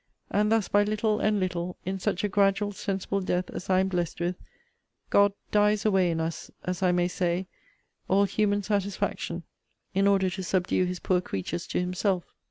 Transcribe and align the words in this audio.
And 0.31 0.51
thus 0.51 0.67
by 0.67 0.83
little 0.83 1.19
and 1.19 1.39
little, 1.39 1.77
in 1.85 1.99
such 1.99 2.23
a 2.23 2.27
gradual 2.27 2.71
sensible 2.71 3.21
death 3.21 3.51
as 3.51 3.69
I 3.69 3.81
am 3.81 3.87
blessed 3.87 4.19
with, 4.19 4.35
God 5.11 5.31
dies 5.51 5.85
away 5.85 6.09
in 6.09 6.19
us, 6.19 6.49
as 6.63 6.81
I 6.81 6.91
may 6.91 7.07
say, 7.07 7.45
all 8.07 8.23
human 8.23 8.63
satisfaction, 8.63 9.43
in 9.93 10.07
order 10.07 10.31
to 10.31 10.41
subdue 10.41 10.85
his 10.85 10.99
poor 10.99 11.21
creatures 11.21 11.67
to 11.67 11.79
himself. 11.79 12.23